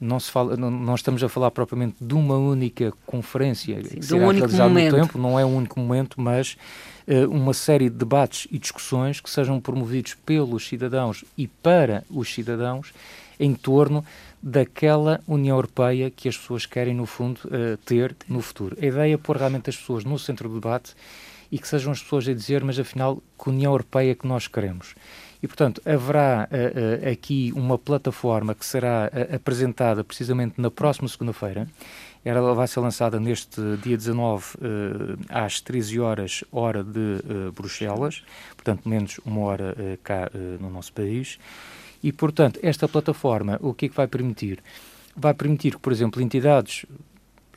não 0.01 0.19
se 0.19 0.31
fala, 0.31 0.57
não, 0.57 0.71
não, 0.71 0.95
estamos 0.95 1.23
a 1.23 1.29
falar 1.29 1.51
propriamente 1.51 1.95
de 2.01 2.15
uma 2.15 2.35
única 2.35 2.91
conferência 3.05 3.81
Sim, 3.83 3.99
que 3.99 4.05
será 4.05 4.27
um 4.27 4.31
realizada 4.31 4.69
no 4.69 4.91
tempo, 4.91 5.17
não 5.19 5.39
é 5.39 5.45
um 5.45 5.55
único 5.55 5.79
momento, 5.79 6.19
mas 6.19 6.57
uh, 7.07 7.29
uma 7.29 7.53
série 7.53 7.87
de 7.87 7.97
debates 7.97 8.47
e 8.51 8.57
discussões 8.57 9.21
que 9.21 9.29
sejam 9.29 9.61
promovidos 9.61 10.15
pelos 10.25 10.67
cidadãos 10.67 11.23
e 11.37 11.47
para 11.47 12.03
os 12.09 12.33
cidadãos 12.33 12.91
em 13.39 13.53
torno 13.53 14.03
daquela 14.41 15.21
União 15.27 15.55
Europeia 15.55 16.09
que 16.09 16.27
as 16.27 16.35
pessoas 16.35 16.65
querem, 16.65 16.95
no 16.95 17.05
fundo, 17.05 17.39
uh, 17.45 17.77
ter 17.85 18.15
no 18.27 18.41
futuro. 18.41 18.75
A 18.81 18.85
ideia 18.85 19.13
é 19.13 19.17
pôr 19.17 19.37
realmente 19.37 19.69
as 19.69 19.77
pessoas 19.77 20.03
no 20.03 20.17
centro 20.17 20.49
do 20.49 20.55
debate 20.55 20.95
e 21.51 21.59
que 21.59 21.67
sejam 21.67 21.91
as 21.91 22.01
pessoas 22.01 22.27
a 22.27 22.33
dizer, 22.33 22.63
mas 22.63 22.79
afinal, 22.79 23.21
que 23.37 23.49
União 23.49 23.71
Europeia 23.71 24.11
é 24.11 24.15
que 24.15 24.25
nós 24.25 24.47
queremos? 24.47 24.95
E, 25.41 25.47
portanto, 25.47 25.81
haverá 25.85 26.47
uh, 26.51 27.09
aqui 27.09 27.51
uma 27.55 27.77
plataforma 27.77 28.53
que 28.53 28.65
será 28.65 29.11
uh, 29.11 29.35
apresentada 29.35 30.03
precisamente 30.03 30.61
na 30.61 30.69
próxima 30.69 31.07
segunda-feira. 31.07 31.67
Ela 32.23 32.53
vai 32.53 32.67
ser 32.67 32.79
lançada 32.81 33.19
neste 33.19 33.59
dia 33.77 33.97
19 33.97 34.45
às 35.27 35.59
13 35.59 35.99
horas, 35.99 36.43
hora 36.51 36.83
de 36.83 37.17
Bruxelas, 37.55 38.21
portanto, 38.55 38.87
menos 38.87 39.19
uma 39.25 39.41
hora 39.41 39.75
cá 40.03 40.29
no 40.59 40.69
nosso 40.69 40.93
país. 40.93 41.39
E, 42.03 42.11
portanto, 42.11 42.59
esta 42.61 42.87
plataforma, 42.87 43.57
o 43.59 43.73
que 43.73 43.87
é 43.87 43.89
que 43.89 43.95
vai 43.95 44.07
permitir? 44.07 44.59
Vai 45.15 45.33
permitir 45.33 45.71
que, 45.71 45.79
por 45.79 45.91
exemplo, 45.91 46.21
entidades 46.21 46.85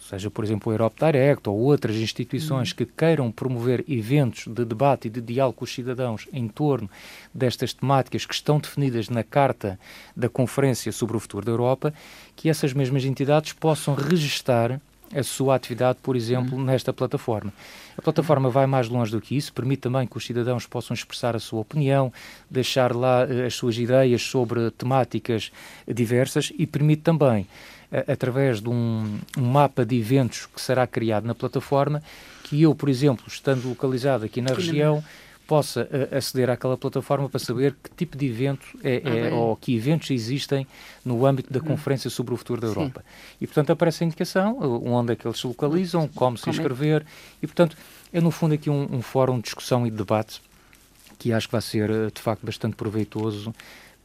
seja, 0.09 0.31
por 0.31 0.45
exemplo, 0.45 0.71
o 0.71 0.75
Europe 0.75 0.97
Direct 0.99 1.49
ou 1.49 1.59
outras 1.59 1.97
instituições 1.97 2.71
uhum. 2.71 2.77
que 2.77 2.87
queiram 2.87 3.33
promover 3.33 3.85
eventos 3.89 4.47
de 4.47 4.65
debate 4.65 5.09
e 5.09 5.11
de 5.11 5.21
diálogo 5.21 5.59
com 5.59 5.65
os 5.65 5.75
cidadãos 5.75 6.29
em 6.33 6.47
torno 6.47 6.91
destas 7.33 7.73
temáticas 7.73 8.27
que 8.27 8.35
estão 8.35 8.59
definidas 8.59 9.09
na 9.09 9.23
Carta 9.23 9.79
da 10.15 10.29
Conferência 10.29 10.93
sobre 10.93 11.17
o 11.17 11.21
Futuro 11.21 11.47
da 11.47 11.53
Europa, 11.53 11.95
que 12.37 12.49
essas 12.49 12.73
mesmas 12.73 13.05
entidades 13.05 13.53
possam 13.53 13.95
registar 13.95 14.81
a 15.15 15.23
sua 15.23 15.55
atividade, 15.55 15.99
por 16.03 16.17
exemplo, 16.17 16.59
uhum. 16.59 16.65
nesta 16.65 16.93
plataforma. 16.93 17.53
A 17.97 18.03
plataforma 18.03 18.51
vai 18.51 18.67
mais 18.67 18.89
longe 18.89 19.13
do 19.13 19.21
que 19.21 19.37
isso, 19.37 19.53
permite 19.53 19.83
também 19.83 20.07
que 20.07 20.17
os 20.17 20.27
cidadãos 20.27 20.67
possam 20.67 20.95
expressar 20.95 21.37
a 21.37 21.39
sua 21.39 21.61
opinião, 21.61 22.13
deixar 22.51 22.95
lá 22.95 23.25
uh, 23.25 23.47
as 23.47 23.55
suas 23.55 23.79
ideias 23.79 24.23
sobre 24.23 24.71
temáticas 24.73 25.53
diversas 25.87 26.53
e 26.59 26.67
permite 26.67 27.03
também 27.03 27.47
através 28.07 28.61
de 28.61 28.69
um, 28.69 29.19
um, 29.37 29.43
mapa 29.43 29.85
de 29.85 29.99
eventos 29.99 30.47
que 30.47 30.61
será 30.61 30.87
criado 30.87 31.27
na 31.27 31.35
plataforma, 31.35 32.03
que 32.45 32.63
eu, 32.63 32.75
por 32.75 32.89
exemplo, 32.89 33.25
estando 33.29 33.69
localizado 33.69 34.25
aqui 34.25 34.41
na 34.41 34.53
aqui 34.53 34.63
região, 34.63 34.97
na... 34.97 35.03
possa 35.47 35.89
aceder 36.11 36.51
àquela 36.51 36.77
plataforma 36.77 37.29
para 37.29 37.39
saber 37.39 37.75
que 37.83 37.91
tipo 37.91 38.17
de 38.17 38.27
evento 38.27 38.67
é, 38.83 39.03
é 39.05 39.29
ah, 39.31 39.35
ou 39.35 39.57
que 39.57 39.77
eventos 39.77 40.11
existem 40.11 40.67
no 41.05 41.25
âmbito 41.25 41.53
da 41.53 41.61
hum. 41.61 41.65
Conferência 41.65 42.11
sobre 42.11 42.35
o 42.35 42.37
Futuro 42.37 42.61
da 42.61 42.67
Europa. 42.67 43.01
Sim. 43.01 43.37
E, 43.43 43.47
portanto, 43.47 43.71
aparece 43.71 44.05
a 44.05 44.07
indicação, 44.07 44.59
onde 44.85 45.13
é 45.13 45.17
que 45.17 45.27
eles 45.27 45.39
se 45.39 45.47
localizam, 45.47 46.09
como 46.09 46.37
se 46.37 46.49
é 46.49 46.53
inscrever, 46.53 47.03
é? 47.03 47.05
e, 47.43 47.47
portanto, 47.47 47.77
é, 48.13 48.21
no 48.21 48.31
fundo, 48.31 48.55
aqui 48.55 48.71
um, 48.71 48.89
um 48.91 49.03
fórum 49.03 49.37
de 49.37 49.45
discussão 49.45 49.87
e 49.87 49.91
de 49.91 49.97
debate 49.97 50.41
que 51.19 51.33
acho 51.33 51.49
que 51.49 51.53
vai 51.53 51.63
ser, 51.63 51.91
eh, 51.91 52.11
de 52.13 52.21
facto, 52.21 52.45
bastante 52.45 52.77
proveitoso 52.77 53.55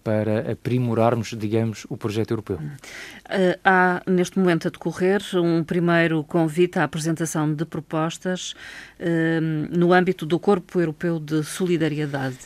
para 0.04 0.52
aprimorarmos, 0.52 1.36
digamos, 1.38 1.86
o 1.90 1.98
projeto 1.98 2.32
europeu. 2.32 2.58
Uh, 2.58 3.60
há, 3.64 4.02
neste 4.08 4.40
momento, 4.40 4.68
a 4.68 4.72
decorrer 4.72 5.22
um 5.36 5.64
primeiro 5.64 6.24
convite 6.24 6.80
à 6.80 6.84
apresentação 6.84 7.54
de 7.54 7.66
propostas 7.66 8.54
uh, 9.00 9.78
no 9.78 9.94
âmbito 9.94 10.26
do 10.26 10.40
Corpo 10.40 10.80
Europeu 10.80 11.20
de 11.20 11.44
Solidariedade, 11.44 12.38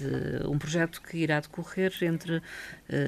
um 0.46 0.58
projeto 0.58 1.02
que 1.02 1.18
irá 1.18 1.40
decorrer 1.40 1.94
entre 2.02 2.38
uh, 2.38 2.42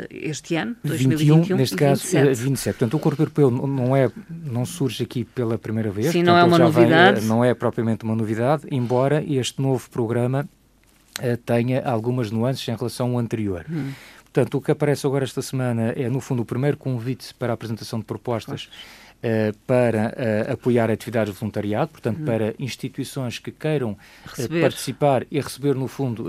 este 0.10 0.56
ano, 0.56 0.75
2021, 0.84 1.36
21, 1.42 1.58
neste 1.58 1.75
caso, 1.75 2.04
27. 2.04 2.42
27. 2.42 2.78
Portanto, 2.78 2.94
o 2.94 3.00
Corpo 3.00 3.22
Europeu 3.22 3.50
não, 3.52 3.96
é, 3.96 4.12
não 4.30 4.66
surge 4.66 5.04
aqui 5.04 5.25
pela 5.25 5.58
primeira 5.58 5.90
vez. 5.90 6.12
Sim, 6.12 6.24
não 6.24 6.38
é 6.38 6.44
uma 6.44 6.60
novidade. 6.60 7.20
Vem, 7.20 7.30
não 7.30 7.44
é 7.44 7.54
propriamente 7.54 8.04
uma 8.04 8.16
novidade, 8.16 8.64
embora 8.70 9.24
este 9.28 9.62
novo 9.62 9.90
programa 9.90 10.48
tenha 11.46 11.82
algumas 11.82 12.30
nuances 12.30 12.68
em 12.68 12.75
relação 12.75 13.12
ao 13.12 13.20
anterior. 13.20 13.66
Hum. 13.70 13.92
Portanto, 14.36 14.58
o 14.58 14.62
que 14.62 14.70
aparece 14.70 15.08
agora 15.08 15.24
esta 15.24 15.42
semana 15.42 15.94
é, 15.96 16.10
no 16.10 16.20
fundo, 16.20 16.42
o 16.42 16.46
primeiro 16.46 16.75
convite 16.75 17.34
para 17.36 17.54
a 17.54 17.56
apresentação 17.56 18.00
de 18.00 18.04
propostas 18.04 18.70
uh, 19.24 19.58
para 19.65 20.10
uh, 20.10 20.51
apoiar 20.51 20.92
atividades 20.92 21.34
de 21.34 21.39
voluntariado, 21.39 21.92
portanto, 21.92 22.20
uhum. 22.20 22.25
para 22.25 22.54
instituições 22.60 23.39
que 23.39 23.50
queiram 23.50 23.92
uh, 23.92 24.60
participar 24.60 25.25
e 25.32 25.39
receber, 25.39 25.74
no 25.74 25.88
fundo, 25.88 26.25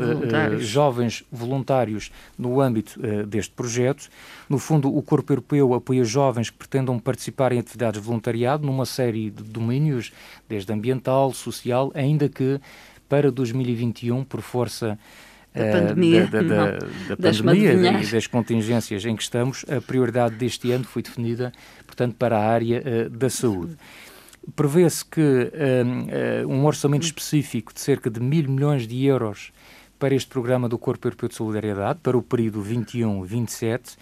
jovens 0.60 1.24
voluntários 1.32 2.12
no 2.38 2.60
âmbito 2.60 3.00
deste 3.26 3.52
projeto. 3.52 4.08
No 4.48 4.60
fundo, 4.60 4.96
o 4.96 5.02
Corpo 5.02 5.32
Europeu 5.32 5.74
apoia 5.74 6.04
jovens 6.04 6.48
que 6.48 6.58
pretendam 6.58 7.00
participar 7.00 7.50
em 7.50 7.58
atividades 7.58 8.00
de 8.00 8.06
voluntariado 8.06 8.64
numa 8.64 8.86
série 8.86 9.32
de 9.32 9.42
domínios, 9.42 10.12
desde 10.48 10.72
ambiental, 10.72 11.32
social, 11.32 11.90
ainda 11.92 12.28
que 12.28 12.60
para 13.08 13.32
2021, 13.32 14.22
por 14.22 14.42
força 14.42 14.96
da 15.56 15.64
eh, 15.64 15.72
pandemia, 15.72 16.26
da, 16.26 16.42
da, 16.42 16.66
da, 16.72 16.78
da 17.18 17.32
pandemia 17.32 18.02
e 18.02 18.06
das 18.06 18.26
contingências 18.26 19.04
em 19.04 19.16
que 19.16 19.22
estamos, 19.22 19.64
a 19.68 19.80
prioridade 19.80 20.36
deste 20.36 20.70
ano 20.70 20.84
foi 20.84 21.02
definida, 21.02 21.52
portanto, 21.86 22.14
para 22.16 22.38
a 22.38 22.46
área 22.46 22.82
uh, 22.82 23.10
da 23.10 23.30
saúde. 23.30 23.76
Prevê-se 24.54 25.04
que 25.04 25.20
uh, 25.20 26.48
um 26.48 26.64
orçamento 26.66 27.04
específico 27.04 27.72
de 27.72 27.80
cerca 27.80 28.10
de 28.10 28.20
mil 28.20 28.48
milhões 28.48 28.86
de 28.86 29.04
euros 29.04 29.50
para 29.98 30.14
este 30.14 30.28
programa 30.28 30.68
do 30.68 30.78
Corpo 30.78 31.08
Europeu 31.08 31.28
de 31.28 31.34
Solidariedade, 31.34 31.98
para 32.02 32.16
o 32.16 32.22
período 32.22 32.62
21-27, 32.62 33.96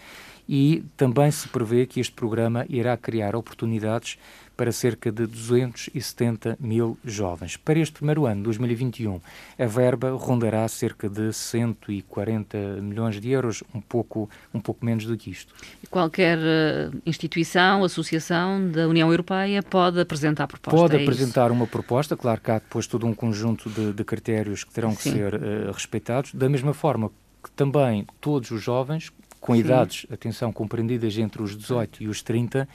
e 0.48 0.84
também 0.96 1.30
se 1.30 1.48
prevê 1.48 1.86
que 1.86 2.00
este 2.00 2.12
programa 2.12 2.66
irá 2.68 2.96
criar 2.96 3.34
oportunidades 3.34 4.18
para 4.56 4.72
cerca 4.72 5.10
de 5.10 5.26
270 5.26 6.56
mil 6.60 6.96
jovens. 7.04 7.56
Para 7.56 7.78
este 7.78 7.94
primeiro 7.94 8.26
ano, 8.26 8.42
2021, 8.44 9.20
a 9.58 9.66
verba 9.66 10.10
rondará 10.10 10.66
cerca 10.68 11.08
de 11.08 11.32
140 11.32 12.56
milhões 12.80 13.20
de 13.20 13.30
euros, 13.30 13.62
um 13.74 13.80
pouco, 13.80 14.28
um 14.52 14.60
pouco 14.60 14.84
menos 14.84 15.06
do 15.06 15.16
que 15.16 15.30
isto. 15.30 15.54
Qualquer 15.90 16.38
uh, 16.38 17.02
instituição, 17.04 17.84
associação 17.84 18.70
da 18.70 18.88
União 18.88 19.10
Europeia 19.10 19.62
pode 19.62 20.00
apresentar 20.00 20.46
proposta? 20.46 20.76
Pode 20.76 20.96
é 20.96 21.02
apresentar 21.02 21.46
isso? 21.46 21.54
uma 21.54 21.66
proposta, 21.66 22.16
claro 22.16 22.40
que 22.40 22.50
há 22.50 22.58
depois 22.58 22.86
todo 22.86 23.06
um 23.06 23.14
conjunto 23.14 23.68
de, 23.70 23.92
de 23.92 24.04
critérios 24.04 24.64
que 24.64 24.72
terão 24.72 24.90
Sim. 24.90 24.96
que 24.96 25.02
ser 25.18 25.34
uh, 25.34 25.72
respeitados, 25.72 26.32
da 26.32 26.48
mesma 26.48 26.72
forma 26.72 27.10
que 27.42 27.50
também 27.50 28.06
todos 28.20 28.50
os 28.50 28.62
jovens, 28.62 29.12
com 29.44 29.52
Sim. 29.54 29.60
idades, 29.60 30.06
atenção, 30.10 30.50
compreendidas 30.50 31.18
entre 31.18 31.42
os 31.42 31.54
18 31.54 32.02
e 32.02 32.08
os 32.08 32.22
30, 32.22 32.60
eh, 32.60 32.66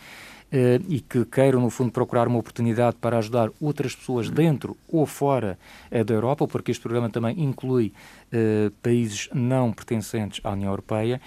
e 0.51 0.99
que 0.99 1.25
queiram, 1.25 1.61
no 1.61 1.69
fundo, 1.69 1.91
procurar 1.91 2.27
uma 2.27 2.39
oportunidade 2.39 2.97
para 2.99 3.17
ajudar 3.17 3.49
outras 3.61 3.95
pessoas 3.95 4.29
dentro 4.29 4.75
ou 4.87 5.05
fora 5.05 5.59
eh, 5.91 6.03
da 6.03 6.13
Europa, 6.13 6.47
porque 6.47 6.71
este 6.71 6.81
programa 6.81 7.09
também 7.09 7.39
inclui 7.39 7.93
eh, 8.31 8.71
países 8.81 9.29
não 9.33 9.71
pertencentes 9.71 10.39
à 10.43 10.51
União 10.51 10.71
Europeia, 10.71 11.21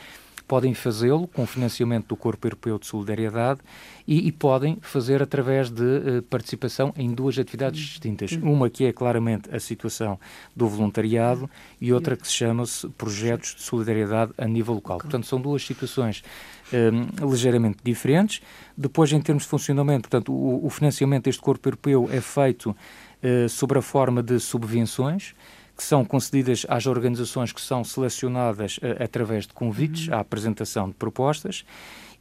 podem 0.52 0.74
fazê-lo 0.74 1.26
com 1.26 1.46
financiamento 1.46 2.08
do 2.08 2.14
Corpo 2.14 2.46
Europeu 2.46 2.78
de 2.78 2.86
Solidariedade 2.86 3.60
e, 4.06 4.28
e 4.28 4.30
podem 4.30 4.76
fazer 4.82 5.22
através 5.22 5.70
de 5.70 5.82
uh, 5.82 6.22
participação 6.28 6.92
em 6.94 7.10
duas 7.10 7.38
atividades 7.38 7.80
distintas. 7.80 8.32
Uma 8.32 8.68
que 8.68 8.84
é 8.84 8.92
claramente 8.92 9.48
a 9.50 9.58
situação 9.58 10.20
do 10.54 10.68
voluntariado 10.68 11.48
e 11.80 11.90
outra 11.90 12.18
que 12.18 12.28
se 12.28 12.34
chama-se 12.34 12.86
Projetos 12.90 13.54
de 13.54 13.62
Solidariedade 13.62 14.32
a 14.36 14.46
nível 14.46 14.74
local. 14.74 14.98
Portanto, 14.98 15.26
são 15.26 15.40
duas 15.40 15.64
situações 15.64 16.22
um, 16.70 17.30
ligeiramente 17.30 17.78
diferentes. 17.82 18.42
Depois, 18.76 19.10
em 19.10 19.22
termos 19.22 19.44
de 19.44 19.48
funcionamento, 19.48 20.06
portanto, 20.10 20.34
o, 20.34 20.66
o 20.66 20.68
financiamento 20.68 21.24
deste 21.24 21.40
Corpo 21.40 21.66
Europeu 21.66 22.10
é 22.12 22.20
feito 22.20 22.76
uh, 23.22 23.48
sob 23.48 23.78
a 23.78 23.80
forma 23.80 24.22
de 24.22 24.38
subvenções 24.38 25.34
que 25.76 25.82
são 25.82 26.04
concedidas 26.04 26.66
às 26.68 26.86
organizações 26.86 27.52
que 27.52 27.60
são 27.60 27.82
selecionadas 27.84 28.78
uh, 28.78 29.02
através 29.02 29.46
de 29.46 29.52
convites 29.52 30.08
uhum. 30.08 30.14
à 30.14 30.20
apresentação 30.20 30.88
de 30.88 30.94
propostas 30.94 31.64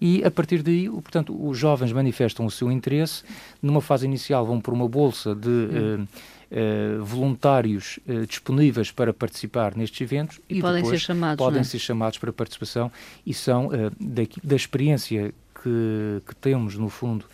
e 0.02 0.24
a 0.26 0.32
partir 0.32 0.64
daí, 0.64 0.90
portanto, 0.90 1.48
os 1.48 1.56
jovens 1.56 1.94
manifestam 1.94 2.44
o 2.48 2.50
seu 2.50 2.72
interesse. 2.72 3.24
Numa 3.62 3.80
fase 3.80 4.08
inicial 4.08 4.44
vão 4.44 4.60
por 4.60 4.74
uma 4.74 4.90
bolsa 4.90 5.36
de 5.36 5.48
uh, 5.48 6.02
uh, 6.02 7.06
voluntários 7.06 8.00
uh, 8.08 8.26
disponíveis 8.26 8.90
para 8.90 9.14
participar 9.14 9.78
nestes 9.78 10.02
eventos 10.02 10.42
e, 10.50 10.58
e 10.58 10.62
podem 10.62 10.84
ser 10.84 10.98
chamados, 10.98 11.38
podem 11.38 11.62
é? 11.62 11.64
ser 11.64 11.78
chamados 11.78 12.18
para 12.18 12.34
participação 12.34 12.92
e 13.24 13.32
são 13.32 13.70
da, 14.00 14.24
da 14.44 14.56
experiência 14.56 15.32
que, 15.62 16.22
que 16.26 16.36
temos 16.36 16.76
no 16.76 16.90
fundo 16.90 17.26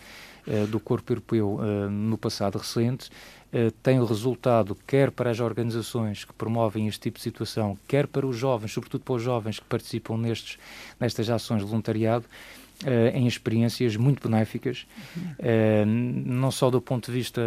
do 0.70 0.80
corpo 0.80 1.12
europeu 1.12 1.60
no 1.90 2.16
passado 2.16 2.56
recente 2.56 3.10
eh, 3.50 3.72
tem 3.82 4.04
resultado 4.04 4.76
quer 4.86 5.10
para 5.10 5.30
as 5.30 5.40
organizações 5.40 6.22
que 6.22 6.34
promovem 6.34 6.86
este 6.86 7.00
tipo 7.00 7.16
de 7.16 7.22
situação, 7.22 7.78
quer 7.88 8.06
para 8.06 8.26
os 8.26 8.36
jovens, 8.36 8.72
sobretudo 8.72 9.02
para 9.04 9.14
os 9.14 9.22
jovens 9.22 9.58
que 9.58 9.64
participam 9.64 10.18
nestes, 10.18 10.58
nestas 11.00 11.30
ações 11.30 11.62
de 11.62 11.66
voluntariado, 11.66 12.24
Uh, 12.84 13.10
em 13.12 13.26
experiências 13.26 13.96
muito 13.96 14.22
benéficas, 14.22 14.86
uh, 15.16 15.84
não 15.84 16.48
só 16.52 16.70
do 16.70 16.80
ponto 16.80 17.06
de 17.06 17.12
vista 17.18 17.42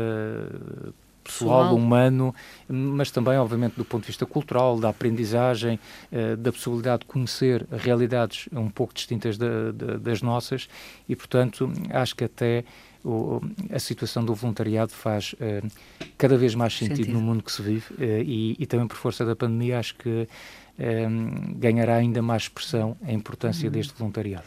pessoal, 1.23 1.59
pessoal, 1.61 1.73
humano, 1.73 2.35
mas 2.67 3.11
também, 3.11 3.37
obviamente, 3.37 3.75
do 3.77 3.85
ponto 3.85 4.01
de 4.01 4.07
vista 4.07 4.25
cultural, 4.25 4.77
da 4.77 4.89
aprendizagem, 4.89 5.79
uh, 6.11 6.35
da 6.35 6.51
possibilidade 6.51 7.03
de 7.03 7.05
conhecer 7.05 7.65
realidades 7.71 8.49
um 8.51 8.69
pouco 8.69 8.93
distintas 8.93 9.37
da, 9.37 9.71
da, 9.71 9.97
das 9.99 10.21
nossas. 10.21 10.67
E, 11.07 11.15
portanto, 11.15 11.71
acho 11.91 12.13
que 12.13 12.25
até 12.25 12.65
o, 13.03 13.41
a 13.71 13.79
situação 13.79 14.23
do 14.23 14.33
voluntariado 14.33 14.91
faz 14.91 15.33
uh, 15.33 15.67
cada 16.17 16.37
vez 16.37 16.55
mais 16.55 16.73
sentido, 16.73 16.97
sentido, 16.97 17.13
no 17.13 17.21
mundo 17.21 17.43
que 17.43 17.51
se 17.51 17.61
vive 17.61 17.93
uh, 17.93 18.21
e, 18.23 18.55
e, 18.59 18.65
também 18.65 18.87
por 18.87 18.97
força 18.97 19.25
da 19.25 19.35
pandemia 19.35 19.79
acho 19.79 19.95
que 19.95 20.09
uh, 20.09 21.55
ganhará 21.55 21.95
ainda 21.95 22.21
mais 22.21 22.43
expressão 22.43 22.95
a 23.03 23.11
importância 23.11 23.67
uhum. 23.67 23.71
deste 23.71 23.93
voluntariado. 23.93 24.43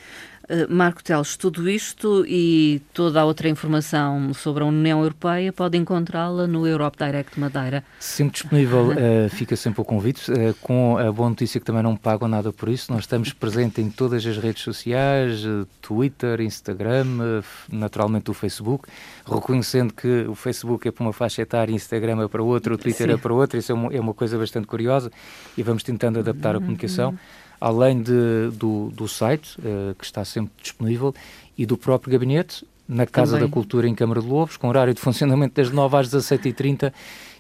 Eh, 0.49 0.67
Marco 0.69 1.03
Teles, 1.03 1.37
tudo 1.37 1.69
isto 1.69 2.25
e 2.27 2.83
toda 2.93 3.21
a 3.21 3.25
outra 3.25 3.49
informação 3.49 4.35
sobre 4.35 4.63
a 4.63 4.67
União 4.67 5.01
Europeia 5.01 5.53
pode 5.53 5.79
encontrá-la 5.79 6.47
no 6.47 6.67
Europe 6.67 6.99
Direct 6.99 7.39
Madeira. 7.41 7.83
Sempre 7.99 8.35
disponível, 8.35 8.89
uh, 8.89 9.29
fica 9.31 9.57
sempre 9.57 9.81
o 9.81 9.85
convite, 9.85 10.31
uh, 10.31 10.55
com 10.61 10.99
a 10.99 11.11
boa 11.11 11.31
notícia 11.31 11.59
que 11.59 11.65
também 11.65 11.83
não 11.83 11.97
pagam 11.97 12.29
nada 12.29 12.53
por 12.53 12.69
isso. 12.69 12.93
Nós 12.93 13.03
estamos 13.03 13.33
presentes 13.33 13.79
em 13.79 13.91
todas 13.91 14.27
as 14.27 14.37
redes 14.37 14.63
sociais, 14.63 15.45
uh, 15.45 15.67
Twitter, 15.81 16.41
Instagram, 16.41 17.43
naturalmente 17.71 18.31
o 18.31 18.35
Facebook, 18.35 18.89
reconhecendo 19.27 19.93
que 19.93 20.27
o 20.29 20.35
Facebook 20.35 20.87
é 20.87 20.91
para 20.91 21.05
uma 21.05 21.13
faixa 21.13 21.43
etária, 21.43 21.73
Instagram 21.73 22.23
é 22.23 22.29
para 22.29 22.43
outra, 22.43 22.75
o 22.75 22.79
Twitter 22.79 23.09
Sim. 23.09 23.15
é 23.15 23.17
para 23.17 23.33
outra, 23.33 23.59
isso 23.59 23.73
é 23.73 23.75
uma, 23.75 23.95
é 23.95 24.01
uma, 24.01 24.15
coisa 24.15 24.39
bastante 24.39 24.67
curiosa 24.67 25.11
e 25.57 25.63
vamos 25.63 25.83
tentando 25.83 26.19
adaptar 26.19 26.57
a 26.57 26.59
comunicação. 26.59 27.19
Além 27.65 28.03
de, 28.03 28.51
do, 28.53 28.91
do 28.91 29.09
site, 29.09 29.59
uh, 29.59 29.95
que 29.95 30.05
está 30.05 30.23
sempre 30.23 30.53
disponível, 30.61 31.15
e 31.57 31.65
do 31.65 31.79
próprio 31.79 32.13
gabinete, 32.13 32.67
na 32.87 33.07
Casa 33.07 33.37
Também. 33.37 33.49
da 33.49 33.53
Cultura 33.55 33.89
em 33.89 33.95
Câmara 33.95 34.21
de 34.21 34.27
Lobos, 34.27 34.59
com 34.59 34.69
horário 34.69 34.93
de 34.93 35.01
funcionamento 35.01 35.55
das 35.55 35.71
9 35.71 35.97
às 35.97 36.11
17h30. 36.11 36.93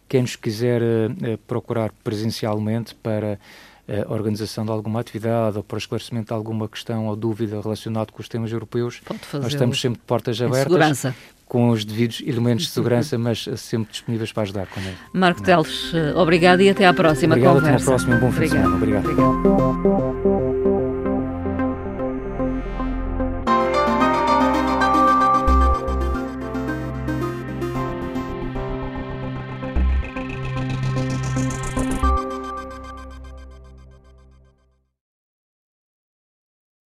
Quem 0.09 0.23
nos 0.23 0.35
quiser 0.35 0.81
uh, 0.81 1.39
procurar 1.47 1.93
presencialmente 2.03 2.95
para 2.95 3.39
a 3.87 4.11
organização 4.11 4.65
de 4.65 4.71
alguma 4.71 4.99
atividade 4.99 5.59
ou 5.59 5.63
para 5.63 5.77
esclarecimento 5.77 6.29
de 6.29 6.33
alguma 6.33 6.67
questão 6.67 7.07
ou 7.07 7.15
dúvida 7.15 7.61
relacionada 7.61 8.11
com 8.11 8.23
os 8.23 8.27
temas 8.31 8.51
europeus, 8.51 9.03
nós 9.35 9.53
estamos 9.53 9.79
sempre 9.79 10.01
de 10.01 10.07
portas 10.07 10.41
abertas. 10.41 10.63
Segurança 10.63 11.15
com 11.47 11.69
os 11.69 11.85
devidos 11.85 12.23
elementos 12.27 12.65
de 12.65 12.71
segurança, 12.73 13.19
mas 13.19 13.45
sempre 13.57 13.93
disponíveis 13.93 14.33
para 14.33 14.43
ajudar. 14.45 14.67
Quando 14.67 14.87
Marco 15.13 15.43
Teles, 15.43 15.93
obrigado 16.17 16.63
e 16.63 16.71
até 16.71 16.87
à 16.87 16.95
próxima 16.95 17.35
Obrigado, 17.35 17.57
conversa. 17.57 17.77
até 17.77 17.83
à 17.83 17.87
próxima. 17.87 18.17
Um 18.17 18.21
bom 18.21 18.33
fim 18.33 18.41
de 18.41 18.49
semana. 18.49 18.75
Obrigado. 18.77 19.11
Obrigado. 19.11 20.14